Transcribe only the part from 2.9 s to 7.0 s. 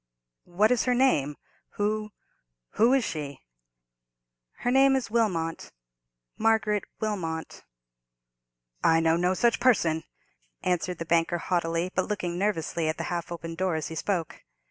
is she?" "Her name is Wilmot—Margaret